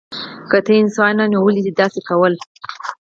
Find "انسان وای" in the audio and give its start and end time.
0.83-1.29